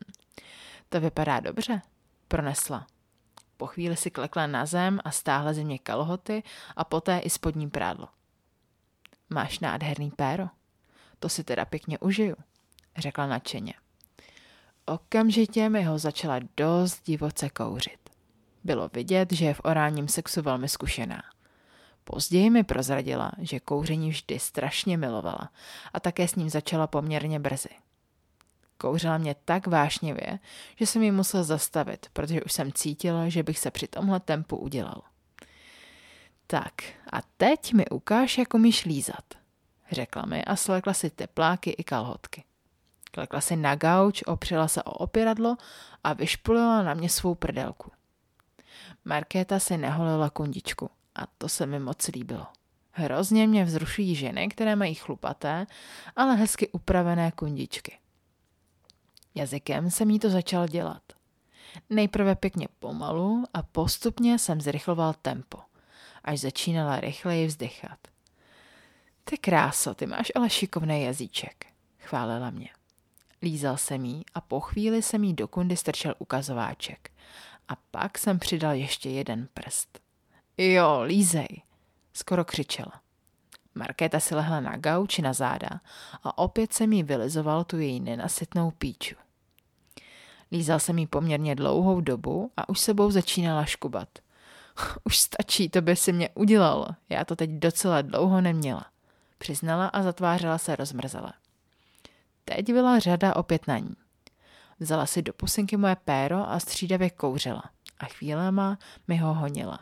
to 0.89 1.01
vypadá 1.01 1.39
dobře, 1.39 1.81
pronesla. 2.27 2.87
Po 3.57 3.67
chvíli 3.67 3.95
si 3.95 4.11
klekla 4.11 4.47
na 4.47 4.65
zem 4.65 4.99
a 5.03 5.11
stáhla 5.11 5.53
ze 5.53 5.63
mě 5.63 5.79
kalhoty 5.79 6.43
a 6.75 6.83
poté 6.83 7.19
i 7.19 7.29
spodní 7.29 7.69
prádlo. 7.69 8.07
Máš 9.29 9.59
nádherný 9.59 10.11
péro. 10.11 10.49
To 11.19 11.29
si 11.29 11.43
teda 11.43 11.65
pěkně 11.65 11.99
užiju, 11.99 12.35
řekla 12.97 13.27
nadšeně. 13.27 13.73
Okamžitě 14.85 15.69
mi 15.69 15.83
ho 15.83 15.99
začala 15.99 16.39
dost 16.57 17.05
divoce 17.05 17.49
kouřit. 17.49 18.09
Bylo 18.63 18.89
vidět, 18.93 19.31
že 19.31 19.45
je 19.45 19.53
v 19.53 19.61
orálním 19.63 20.07
sexu 20.07 20.41
velmi 20.41 20.69
zkušená. 20.69 21.23
Později 22.03 22.49
mi 22.49 22.63
prozradila, 22.63 23.31
že 23.37 23.59
kouření 23.59 24.09
vždy 24.09 24.39
strašně 24.39 24.97
milovala 24.97 25.49
a 25.93 25.99
také 25.99 26.27
s 26.27 26.35
ním 26.35 26.49
začala 26.49 26.87
poměrně 26.87 27.39
brzy. 27.39 27.69
Kouřila 28.77 29.17
mě 29.17 29.35
tak 29.45 29.67
vášnivě, 29.67 30.39
že 30.75 30.85
jsem 30.85 31.03
ji 31.03 31.11
musel 31.11 31.43
zastavit, 31.43 32.07
protože 32.13 32.43
už 32.43 32.53
jsem 32.53 32.71
cítila, 32.71 33.29
že 33.29 33.43
bych 33.43 33.59
se 33.59 33.71
při 33.71 33.87
tomhle 33.87 34.19
tempu 34.19 34.57
udělal. 34.57 35.01
Tak 36.47 36.73
a 37.11 37.17
teď 37.37 37.73
mi 37.73 37.85
ukáž, 37.89 38.37
jak 38.37 38.53
umíš 38.53 38.85
lízat, 38.85 39.25
řekla 39.91 40.25
mi 40.25 40.45
a 40.45 40.55
slekla 40.55 40.93
si 40.93 41.09
tepláky 41.09 41.69
i 41.69 41.83
kalhotky. 41.83 42.43
Klekla 43.15 43.41
si 43.41 43.55
na 43.55 43.75
gauč, 43.75 44.23
opřela 44.25 44.67
se 44.67 44.83
o 44.83 44.91
opěradlo 44.91 45.57
a 46.03 46.13
vyšpulila 46.13 46.83
na 46.83 46.93
mě 46.93 47.09
svou 47.09 47.35
prdelku. 47.35 47.91
Markéta 49.05 49.59
si 49.59 49.77
neholila 49.77 50.29
kundičku 50.29 50.89
a 51.15 51.27
to 51.37 51.49
se 51.49 51.65
mi 51.65 51.79
moc 51.79 52.07
líbilo. 52.07 52.47
Hrozně 52.91 53.47
mě 53.47 53.65
vzrušují 53.65 54.15
ženy, 54.15 54.49
které 54.49 54.75
mají 54.75 54.95
chlupaté, 54.95 55.67
ale 56.15 56.35
hezky 56.35 56.69
upravené 56.69 57.31
kundičky. 57.31 57.97
Jazykem 59.35 59.91
jsem 59.91 60.09
jí 60.09 60.19
to 60.19 60.29
začal 60.29 60.67
dělat. 60.67 61.03
Nejprve 61.89 62.35
pěkně 62.35 62.67
pomalu 62.79 63.43
a 63.53 63.63
postupně 63.63 64.39
jsem 64.39 64.61
zrychloval 64.61 65.13
tempo, 65.21 65.59
až 66.23 66.39
začínala 66.39 66.99
rychleji 66.99 67.47
vzdychat. 67.47 67.99
Ty 69.23 69.37
kráso, 69.37 69.93
ty 69.93 70.05
máš 70.05 70.31
ale 70.35 70.49
šikovný 70.49 71.03
jazyček, 71.03 71.65
chválila 71.99 72.49
mě. 72.49 72.69
Lízal 73.43 73.77
jsem 73.77 74.05
jí 74.05 74.25
a 74.33 74.41
po 74.41 74.59
chvíli 74.59 75.01
jsem 75.01 75.23
jí 75.23 75.33
do 75.33 75.47
kundy 75.47 75.77
strčel 75.77 76.15
ukazováček. 76.19 77.11
A 77.67 77.75
pak 77.91 78.17
jsem 78.17 78.39
přidal 78.39 78.73
ještě 78.73 79.09
jeden 79.09 79.47
prst. 79.53 79.99
Jo, 80.57 81.01
lízej, 81.01 81.61
skoro 82.13 82.45
křičela. 82.45 83.01
Markéta 83.75 84.19
si 84.19 84.35
lehla 84.35 84.59
na 84.59 84.77
gauči 84.77 85.21
na 85.21 85.33
záda 85.33 85.69
a 86.23 86.37
opět 86.37 86.73
jsem 86.73 86.93
jí 86.93 87.03
vylizoval 87.03 87.63
tu 87.63 87.79
její 87.79 87.99
nenasytnou 87.99 88.71
píču. 88.71 89.15
Lízal 90.51 90.79
jsem 90.79 90.99
jí 90.99 91.07
poměrně 91.07 91.55
dlouhou 91.55 92.01
dobu 92.01 92.51
a 92.57 92.69
už 92.69 92.79
sebou 92.79 93.11
začínala 93.11 93.65
škubat. 93.65 94.09
Už 95.03 95.17
stačí, 95.17 95.69
to 95.69 95.81
by 95.81 95.95
si 95.95 96.13
mě 96.13 96.29
udělal, 96.29 96.87
já 97.09 97.25
to 97.25 97.35
teď 97.35 97.49
docela 97.49 98.01
dlouho 98.01 98.41
neměla. 98.41 98.85
Přiznala 99.37 99.87
a 99.87 100.03
zatvářela 100.03 100.57
se 100.57 100.75
rozmrzele. 100.75 101.33
Teď 102.45 102.65
byla 102.65 102.99
řada 102.99 103.35
opět 103.35 103.67
na 103.67 103.77
ní. 103.77 103.95
Vzala 104.79 105.05
si 105.05 105.21
do 105.21 105.33
pusinky 105.33 105.77
moje 105.77 105.95
péro 105.95 106.49
a 106.49 106.59
střídavě 106.59 107.09
kouřila 107.09 107.63
a 107.99 108.05
chvílema 108.05 108.77
mi 109.07 109.17
ho 109.17 109.33
honila. 109.33 109.79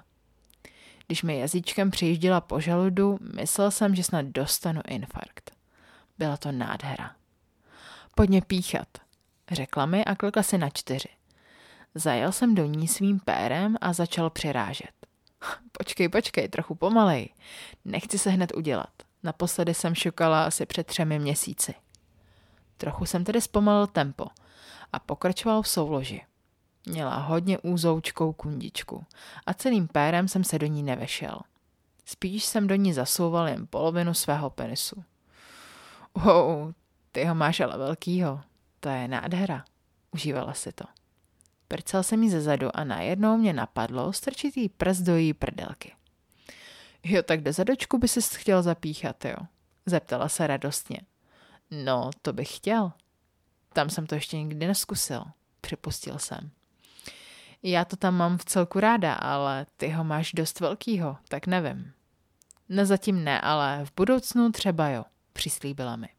Když 1.07 1.23
mi 1.23 1.39
jazyčkem 1.39 1.91
přijížděla 1.91 2.41
po 2.41 2.59
žaludu, 2.59 3.17
myslel 3.35 3.71
jsem, 3.71 3.95
že 3.95 4.03
snad 4.03 4.25
dostanu 4.25 4.81
infarkt. 4.87 5.51
Byla 6.17 6.37
to 6.37 6.51
nádhera. 6.51 7.15
Pojďme 8.15 8.41
píchat, 8.41 8.87
řekla 9.51 9.85
mi 9.85 10.05
a 10.05 10.15
klikla 10.15 10.43
si 10.43 10.57
na 10.57 10.69
čtyři. 10.69 11.09
Zajel 11.95 12.31
jsem 12.31 12.55
do 12.55 12.65
ní 12.65 12.87
svým 12.87 13.19
pérem 13.19 13.77
a 13.81 13.93
začal 13.93 14.29
přirážet. 14.29 14.91
Počkej, 15.71 16.09
počkej, 16.09 16.49
trochu 16.49 16.75
pomalej. 16.75 17.29
Nechci 17.85 18.17
se 18.17 18.29
hned 18.29 18.51
udělat. 18.55 18.93
Naposledy 19.23 19.73
jsem 19.73 19.95
šukala 19.95 20.45
asi 20.45 20.65
před 20.65 20.87
třemi 20.87 21.19
měsíci. 21.19 21.73
Trochu 22.81 23.05
jsem 23.05 23.23
tedy 23.23 23.41
zpomalil 23.41 23.87
tempo 23.87 24.25
a 24.93 24.99
pokračoval 24.99 25.61
v 25.61 25.67
souloži. 25.67 26.21
Měla 26.85 27.15
hodně 27.15 27.59
úzoučkou 27.59 28.33
kundičku 28.33 29.05
a 29.45 29.53
celým 29.53 29.87
pérem 29.87 30.27
jsem 30.27 30.43
se 30.43 30.59
do 30.59 30.67
ní 30.67 30.83
nevešel. 30.83 31.39
Spíš 32.05 32.45
jsem 32.45 32.67
do 32.67 32.75
ní 32.75 32.93
zasouval 32.93 33.47
jen 33.47 33.67
polovinu 33.69 34.13
svého 34.13 34.49
penisu. 34.49 35.03
Wow, 36.15 36.73
ty 37.11 37.25
ho 37.25 37.35
máš 37.35 37.59
ale 37.59 37.77
velkýho. 37.77 38.41
To 38.79 38.89
je 38.89 39.07
nádhera. 39.07 39.65
Užívala 40.11 40.53
si 40.53 40.71
to. 40.71 40.85
Prcel 41.67 42.03
jsem 42.03 42.23
jí 42.23 42.29
ze 42.29 42.41
zadu 42.41 42.77
a 42.77 42.83
najednou 42.83 43.37
mě 43.37 43.53
napadlo 43.53 44.13
strčit 44.13 44.57
jí 44.57 44.69
prst 44.69 45.01
do 45.01 45.15
její 45.15 45.33
prdelky. 45.33 45.93
Jo, 47.03 47.23
tak 47.23 47.41
do 47.41 47.53
zadočku 47.53 47.97
by 47.97 48.07
si 48.07 48.21
chtěl 48.21 48.63
zapíchat, 48.63 49.25
jo? 49.25 49.37
Zeptala 49.85 50.29
se 50.29 50.47
radostně. 50.47 51.01
No, 51.71 52.09
to 52.21 52.33
bych 52.33 52.55
chtěl. 52.55 52.91
Tam 53.73 53.89
jsem 53.89 54.07
to 54.07 54.15
ještě 54.15 54.37
nikdy 54.37 54.67
neskusil, 54.67 55.23
připustil 55.61 56.19
jsem. 56.19 56.51
Já 57.63 57.85
to 57.85 57.95
tam 57.95 58.15
mám 58.15 58.37
v 58.37 58.45
celku 58.45 58.79
ráda, 58.79 59.13
ale 59.13 59.65
ty 59.77 59.89
ho 59.89 60.03
máš 60.03 60.33
dost 60.33 60.59
velkýho, 60.59 61.17
tak 61.27 61.47
nevím. 61.47 61.93
No 62.69 62.85
zatím 62.85 63.23
ne, 63.23 63.41
ale 63.41 63.85
v 63.85 63.91
budoucnu 63.95 64.51
třeba 64.51 64.89
jo, 64.89 65.03
přislíbila 65.33 65.95
mi. 65.95 66.09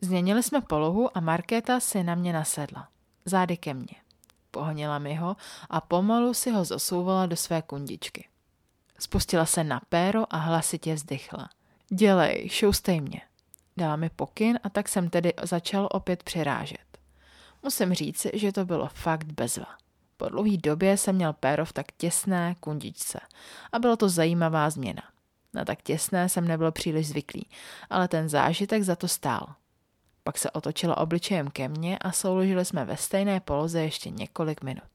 Změnili 0.00 0.42
jsme 0.42 0.60
polohu 0.60 1.16
a 1.16 1.20
Markéta 1.20 1.80
si 1.80 2.02
na 2.02 2.14
mě 2.14 2.32
nasedla. 2.32 2.88
Zády 3.24 3.56
ke 3.56 3.74
mně. 3.74 3.94
Pohonila 4.50 4.98
mi 4.98 5.14
ho 5.14 5.36
a 5.70 5.80
pomalu 5.80 6.34
si 6.34 6.50
ho 6.50 6.64
zasouvala 6.64 7.26
do 7.26 7.36
své 7.36 7.62
kundičky. 7.62 8.28
Spustila 8.98 9.46
se 9.46 9.64
na 9.64 9.80
péro 9.88 10.34
a 10.34 10.36
hlasitě 10.36 10.94
vzdychla. 10.94 11.50
Dělej, 11.88 12.48
šoustej 12.48 13.00
mě. 13.00 13.20
Dala 13.78 13.96
mi 13.96 14.10
pokyn 14.10 14.58
a 14.62 14.68
tak 14.68 14.88
jsem 14.88 15.10
tedy 15.10 15.32
začal 15.42 15.88
opět 15.90 16.22
přirážet. 16.22 16.98
Musím 17.62 17.94
říct, 17.94 18.26
že 18.32 18.52
to 18.52 18.64
bylo 18.64 18.88
fakt 18.94 19.32
bezva. 19.32 19.66
Po 20.16 20.28
dlouhé 20.28 20.56
době 20.56 20.96
jsem 20.96 21.14
měl 21.14 21.32
péro 21.32 21.64
v 21.64 21.72
tak 21.72 21.86
těsné 21.96 22.56
kundičce 22.60 23.20
a 23.72 23.78
bylo 23.78 23.96
to 23.96 24.08
zajímavá 24.08 24.70
změna. 24.70 25.02
Na 25.54 25.64
tak 25.64 25.82
těsné 25.82 26.28
jsem 26.28 26.48
nebyl 26.48 26.72
příliš 26.72 27.08
zvyklý, 27.08 27.46
ale 27.90 28.08
ten 28.08 28.28
zážitek 28.28 28.82
za 28.82 28.96
to 28.96 29.08
stál. 29.08 29.54
Pak 30.24 30.38
se 30.38 30.50
otočila 30.50 30.98
obličejem 30.98 31.50
ke 31.50 31.68
mně 31.68 31.98
a 31.98 32.12
souložili 32.12 32.64
jsme 32.64 32.84
ve 32.84 32.96
stejné 32.96 33.40
poloze 33.40 33.82
ještě 33.82 34.10
několik 34.10 34.62
minut. 34.62 34.90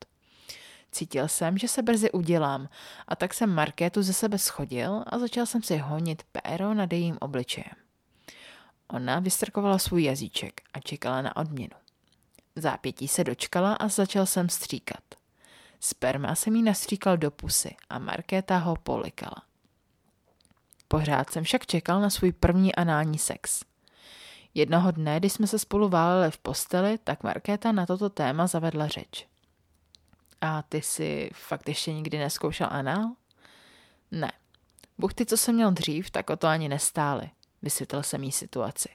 Cítil 0.92 1.28
jsem, 1.28 1.58
že 1.58 1.68
se 1.68 1.82
brzy 1.82 2.12
udělám 2.12 2.70
a 3.08 3.16
tak 3.16 3.34
jsem 3.34 3.50
Markétu 3.50 4.02
ze 4.02 4.14
sebe 4.14 4.38
schodil 4.38 5.04
a 5.08 5.20
začal 5.20 5.46
jsem 5.46 5.64
si 5.64 5.78
honit 5.78 6.24
péro 6.32 6.74
nad 6.74 6.94
jejím 6.94 7.18
obličejem. 7.22 7.83
Ona 8.94 9.20
vystrkovala 9.20 9.78
svůj 9.78 10.04
jazyček 10.04 10.62
a 10.74 10.80
čekala 10.80 11.22
na 11.22 11.36
odměnu. 11.36 11.76
Zápětí 12.56 13.08
se 13.08 13.24
dočkala 13.24 13.74
a 13.74 13.88
začal 13.88 14.26
jsem 14.26 14.50
stříkat. 14.50 15.04
Sperma 15.80 16.36
jsem 16.36 16.56
jí 16.56 16.64
nastříkal 16.64 17.18
do 17.18 17.32
pusy 17.32 17.76
a 17.90 18.00
Markéta 18.00 18.58
ho 18.58 18.76
polikala. 18.76 19.44
Pořád 20.88 21.30
jsem 21.30 21.44
však 21.44 21.66
čekal 21.66 22.02
na 22.02 22.10
svůj 22.10 22.32
první 22.32 22.76
anální 22.76 23.18
sex. 23.18 23.64
Jednoho 24.54 24.92
dne, 24.92 25.20
když 25.20 25.34
jsme 25.34 25.48
se 25.48 25.60
spolu 25.60 25.90
váleli 25.90 26.32
v 26.32 26.38
posteli, 26.38 26.98
tak 27.04 27.24
Markéta 27.24 27.72
na 27.72 27.86
toto 27.86 28.10
téma 28.10 28.48
zavedla 28.48 28.88
řeč. 28.88 29.28
A 30.42 30.62
ty 30.62 30.82
si 30.82 31.30
fakt 31.34 31.70
ještě 31.70 31.94
nikdy 31.94 32.18
neskoušel 32.18 32.68
anál? 32.72 33.12
Ne. 34.12 34.32
Buchty, 34.98 35.26
co 35.26 35.38
jsem 35.38 35.56
měl 35.56 35.72
dřív, 35.72 36.12
tak 36.12 36.30
o 36.30 36.36
to 36.36 36.48
ani 36.48 36.70
nestály. 36.70 37.30
Vysvětlil 37.64 38.04
jsem 38.04 38.24
jí 38.24 38.32
situaci. 38.32 38.90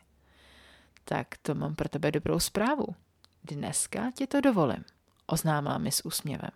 Tak 1.04 1.26
to 1.42 1.54
mám 1.54 1.74
pro 1.74 1.88
tebe 1.88 2.10
dobrou 2.12 2.40
zprávu. 2.40 2.86
Dneska 3.44 4.10
ti 4.14 4.26
to 4.26 4.40
dovolím, 4.40 4.84
oznámila 5.26 5.78
mi 5.78 5.92
s 5.92 6.04
úsměvem. 6.04 6.50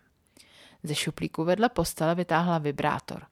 Ze 0.83 0.95
šuplíku 0.95 1.43
vedle 1.43 1.69
postele 1.69 2.15
vytáhla 2.15 2.57
vibrátor. 2.57 3.25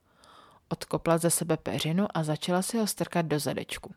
Odkopla 0.68 1.18
ze 1.18 1.30
sebe 1.30 1.56
peřinu 1.56 2.06
a 2.14 2.22
začala 2.22 2.62
si 2.62 2.78
ho 2.78 2.86
strkat 2.86 3.26
do 3.26 3.38
zadečku. 3.38 3.94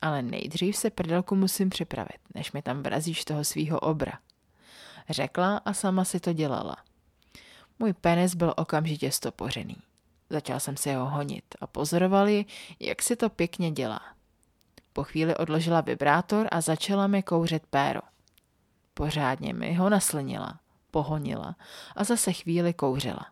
Ale 0.00 0.22
nejdřív 0.22 0.76
se 0.76 0.90
prdelku 0.90 1.36
musím 1.36 1.70
připravit, 1.70 2.18
než 2.34 2.52
mi 2.52 2.62
tam 2.62 2.82
vrazíš 2.82 3.24
toho 3.24 3.44
svýho 3.44 3.80
obra. 3.80 4.18
Řekla 5.10 5.56
a 5.56 5.72
sama 5.72 6.04
si 6.04 6.20
to 6.20 6.32
dělala. 6.32 6.76
Můj 7.78 7.92
penis 7.92 8.34
byl 8.34 8.54
okamžitě 8.56 9.10
stopořený. 9.10 9.76
Začal 10.30 10.60
jsem 10.60 10.76
si 10.76 10.94
ho 10.94 11.06
honit 11.06 11.44
a 11.60 11.66
pozorovali, 11.66 12.44
jak 12.80 13.02
si 13.02 13.16
to 13.16 13.28
pěkně 13.28 13.70
dělá. 13.70 14.00
Po 14.92 15.04
chvíli 15.04 15.36
odložila 15.36 15.80
vibrátor 15.80 16.48
a 16.50 16.60
začala 16.60 17.06
mi 17.06 17.22
kouřit 17.22 17.66
péro. 17.66 18.00
Pořádně 18.94 19.54
mi 19.54 19.74
ho 19.74 19.90
naslnila, 19.90 20.60
pohonila 20.90 21.56
a 21.96 22.04
zase 22.04 22.32
chvíli 22.32 22.74
kouřila. 22.74 23.26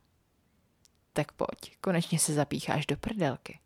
Tak 1.12 1.32
pojď, 1.32 1.76
konečně 1.80 2.18
se 2.18 2.34
zapícháš 2.34 2.86
do 2.86 2.96
prdelky, 2.96 3.58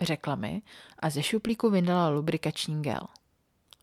řekla 0.00 0.34
mi 0.34 0.62
a 0.98 1.10
ze 1.10 1.22
šuplíku 1.22 1.70
vyndala 1.70 2.08
lubrikační 2.08 2.82
gel. 2.82 3.00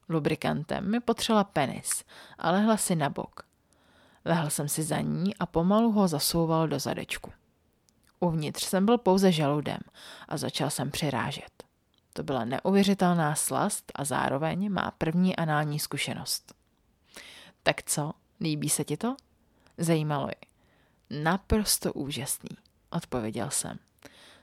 Lubrikantem 0.10 0.92
mi 0.92 1.00
potřela 1.00 1.44
penis 1.44 2.04
a 2.38 2.52
lehla 2.52 2.78
si 2.78 2.96
na 2.96 3.10
bok. 3.10 3.44
Lehl 4.26 4.50
jsem 4.50 4.70
si 4.70 4.84
za 4.84 5.02
ní 5.02 5.36
a 5.36 5.46
pomalu 5.46 5.92
ho 5.92 6.08
zasouval 6.08 6.68
do 6.68 6.80
zadečku. 6.80 7.32
Uvnitř 8.20 8.66
jsem 8.66 8.86
byl 8.86 8.98
pouze 8.98 9.32
žaludem 9.32 9.80
a 10.28 10.38
začal 10.38 10.70
jsem 10.70 10.92
přirážet. 10.92 11.64
To 12.14 12.24
byla 12.24 12.46
neuvěřitelná 12.46 13.36
slast 13.36 13.92
a 13.96 14.06
zároveň 14.06 14.72
má 14.72 14.92
první 14.98 15.36
anální 15.36 15.80
zkušenost. 15.80 16.54
Tak 17.64 17.84
co, 17.84 18.12
líbí 18.42 18.70
se 18.70 18.84
ti 18.84 18.98
to? 18.98 19.16
Zajímalo 19.78 20.28
ji. 20.28 20.50
Naprosto 21.24 21.94
úžasný, 21.94 22.50
odpověděl 22.90 23.50
jsem. 23.50 23.80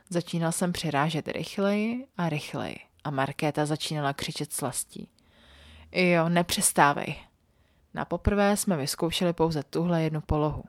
Začínal 0.09 0.53
jsem 0.53 0.73
přirážet 0.73 1.29
rychleji 1.29 2.07
a 2.17 2.29
rychleji 2.29 2.79
a 3.05 3.11
Markéta 3.11 3.67
začínala 3.67 4.13
křičet 4.13 4.53
slastí. 4.53 5.09
Jo, 5.93 6.29
nepřestávej. 6.29 7.17
Na 7.95 8.05
poprvé 8.05 8.57
jsme 8.57 8.77
vyzkoušeli 8.77 9.33
pouze 9.33 9.63
tuhle 9.63 10.03
jednu 10.03 10.21
polohu. 10.21 10.65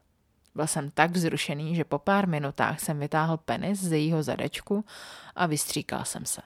Byl 0.57 0.67
jsem 0.67 0.91
tak 0.91 1.11
vzrušený, 1.11 1.75
že 1.75 1.83
po 1.83 1.99
pár 1.99 2.27
minutách 2.27 2.79
jsem 2.79 2.99
vytáhl 2.99 3.37
penis 3.37 3.79
z 3.79 3.91
jejího 3.91 4.23
zadečku 4.23 4.85
a 5.35 5.45
vystříkal 5.45 6.05
jsem 6.05 6.25
se. 6.25 6.41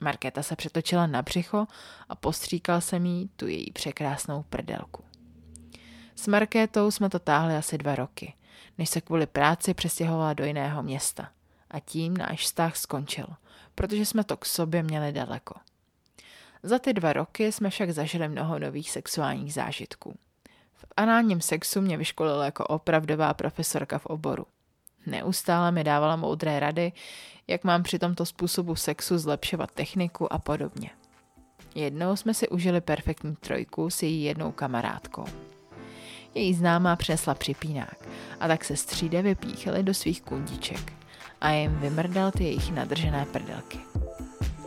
Markéta 0.00 0.42
se 0.42 0.56
přetočila 0.56 1.06
na 1.06 1.22
břicho 1.22 1.66
a 2.08 2.14
postříkal 2.14 2.80
jsem 2.80 3.06
jí 3.06 3.30
tu 3.36 3.46
její 3.46 3.72
překrásnou 3.72 4.42
prdelku. 4.42 5.04
S 6.16 6.26
Markétou 6.26 6.90
jsme 6.90 7.10
to 7.10 7.18
táhli 7.18 7.56
asi 7.56 7.78
dva 7.78 7.94
roky, 7.94 8.34
než 8.78 8.88
se 8.88 9.00
kvůli 9.00 9.26
práci 9.26 9.74
přestěhovala 9.74 10.32
do 10.32 10.44
jiného 10.44 10.82
města. 10.82 11.30
A 11.70 11.80
tím 11.80 12.16
náš 12.16 12.40
vztah 12.40 12.76
skončil, 12.76 13.26
protože 13.74 14.06
jsme 14.06 14.24
to 14.24 14.36
k 14.36 14.46
sobě 14.46 14.82
měli 14.82 15.12
daleko. 15.12 15.54
Za 16.62 16.78
ty 16.78 16.92
dva 16.92 17.12
roky 17.12 17.52
jsme 17.52 17.70
však 17.70 17.90
zažili 17.90 18.28
mnoho 18.28 18.58
nových 18.58 18.90
sexuálních 18.90 19.54
zážitků. 19.54 20.18
V 20.76 20.84
análním 20.96 21.40
sexu 21.40 21.80
mě 21.80 21.96
vyškolila 21.96 22.44
jako 22.44 22.66
opravdová 22.66 23.34
profesorka 23.34 23.98
v 23.98 24.06
oboru. 24.06 24.46
Neustále 25.06 25.72
mi 25.72 25.84
dávala 25.84 26.16
moudré 26.16 26.60
rady, 26.60 26.92
jak 27.46 27.64
mám 27.64 27.82
při 27.82 27.98
tomto 27.98 28.26
způsobu 28.26 28.74
sexu 28.74 29.18
zlepšovat 29.18 29.70
techniku 29.70 30.32
a 30.32 30.38
podobně. 30.38 30.90
Jednou 31.74 32.16
jsme 32.16 32.34
si 32.34 32.48
užili 32.48 32.80
perfektní 32.80 33.36
trojku 33.36 33.90
s 33.90 34.02
její 34.02 34.22
jednou 34.22 34.52
kamarádkou. 34.52 35.24
Její 36.34 36.54
známá 36.54 36.96
přinesla 36.96 37.34
připínák 37.34 38.08
a 38.40 38.48
tak 38.48 38.64
se 38.64 38.76
stříde 38.76 39.22
vypíchali 39.22 39.82
do 39.82 39.94
svých 39.94 40.22
kundiček 40.22 40.92
a 41.40 41.50
jim 41.50 41.76
vymrdal 41.76 42.30
ty 42.30 42.44
jejich 42.44 42.72
nadržené 42.72 43.26
prdelky. 43.32 43.78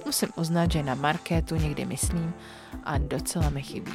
Musím 0.05 0.29
uznat, 0.35 0.71
že 0.71 0.83
na 0.83 0.95
markétu 0.95 1.55
někdy 1.55 1.85
myslím 1.85 2.33
a 2.83 2.97
docela 2.97 3.49
mi 3.49 3.61
chybí. 3.61 3.93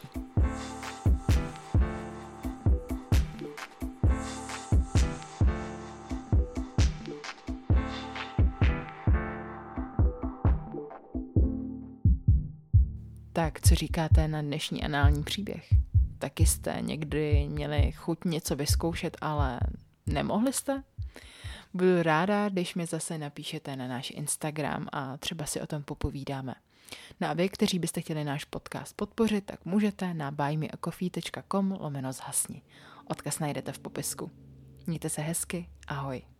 Tak, 13.34 13.60
co 13.60 13.74
říkáte 13.74 14.28
na 14.28 14.42
dnešní 14.42 14.84
anální 14.84 15.24
příběh? 15.24 15.68
Taky 16.18 16.46
jste 16.46 16.76
někdy 16.80 17.48
měli 17.48 17.92
chuť 17.92 18.24
něco 18.24 18.56
vyzkoušet, 18.56 19.16
ale 19.20 19.60
nemohli 20.06 20.52
jste? 20.52 20.82
Budu 21.74 22.02
ráda, 22.02 22.48
když 22.48 22.74
mi 22.74 22.86
zase 22.86 23.18
napíšete 23.18 23.76
na 23.76 23.88
náš 23.88 24.10
Instagram 24.10 24.88
a 24.92 25.16
třeba 25.16 25.46
si 25.46 25.60
o 25.60 25.66
tom 25.66 25.82
popovídáme. 25.82 26.54
No 27.20 27.28
a 27.28 27.32
vy, 27.32 27.48
kteří 27.48 27.78
byste 27.78 28.00
chtěli 28.00 28.24
náš 28.24 28.44
podcast 28.44 28.96
podpořit, 28.96 29.44
tak 29.46 29.64
můžete 29.64 30.14
na 30.14 30.30
buymeacoffee.com 30.30 31.76
lomeno 31.80 32.12
zhasni. 32.12 32.62
Odkaz 33.04 33.38
najdete 33.38 33.72
v 33.72 33.78
popisku. 33.78 34.30
Mějte 34.86 35.08
se 35.08 35.22
hezky, 35.22 35.68
ahoj. 35.86 36.33